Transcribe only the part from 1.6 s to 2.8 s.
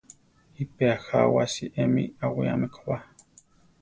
emi awíame